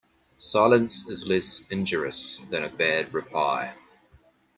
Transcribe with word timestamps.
Silence 0.35 1.07
is 1.11 1.27
less 1.27 1.59
injurious 1.69 2.39
than 2.49 2.63
a 2.63 2.69
bad 2.69 3.13
reply. 3.13 3.75